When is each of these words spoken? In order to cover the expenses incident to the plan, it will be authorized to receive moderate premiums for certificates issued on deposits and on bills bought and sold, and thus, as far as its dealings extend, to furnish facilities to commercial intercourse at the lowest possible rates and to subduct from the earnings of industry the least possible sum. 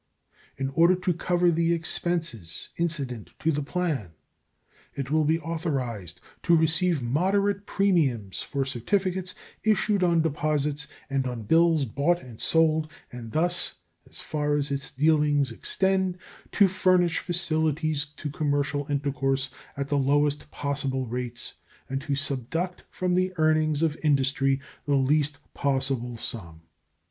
In 0.57 0.69
order 0.69 0.95
to 0.95 1.13
cover 1.13 1.51
the 1.51 1.73
expenses 1.75 2.69
incident 2.77 3.33
to 3.37 3.51
the 3.51 3.61
plan, 3.61 4.13
it 4.95 5.11
will 5.11 5.25
be 5.25 5.37
authorized 5.39 6.19
to 6.41 6.57
receive 6.57 7.03
moderate 7.03 7.67
premiums 7.67 8.41
for 8.41 8.65
certificates 8.65 9.35
issued 9.63 10.03
on 10.03 10.23
deposits 10.23 10.87
and 11.07 11.27
on 11.27 11.43
bills 11.43 11.85
bought 11.85 12.19
and 12.19 12.41
sold, 12.41 12.89
and 13.11 13.31
thus, 13.31 13.75
as 14.09 14.19
far 14.19 14.55
as 14.55 14.71
its 14.71 14.89
dealings 14.89 15.51
extend, 15.51 16.17
to 16.53 16.67
furnish 16.67 17.19
facilities 17.19 18.05
to 18.05 18.31
commercial 18.31 18.87
intercourse 18.89 19.51
at 19.77 19.87
the 19.89 19.99
lowest 19.99 20.49
possible 20.49 21.05
rates 21.05 21.53
and 21.87 22.01
to 22.01 22.13
subduct 22.13 22.81
from 22.89 23.13
the 23.13 23.33
earnings 23.37 23.83
of 23.83 23.95
industry 24.01 24.59
the 24.87 24.95
least 24.95 25.37
possible 25.53 26.17
sum. 26.17 26.63